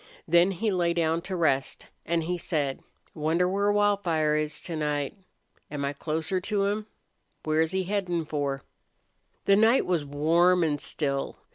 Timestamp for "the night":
9.45-9.85